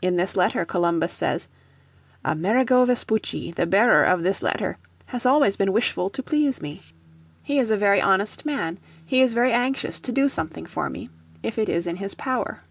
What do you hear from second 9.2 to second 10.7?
is very anxious to do something